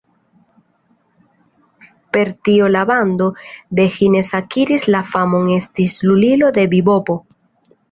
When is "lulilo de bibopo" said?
6.11-7.21